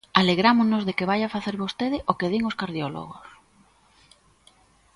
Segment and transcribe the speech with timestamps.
[0.19, 3.27] ¡Alegrámonos de que vaia facer vostede o que din os cardiólogos!